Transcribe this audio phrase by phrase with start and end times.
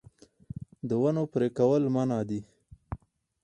[0.89, 2.39] د ونو پرې کول منع دي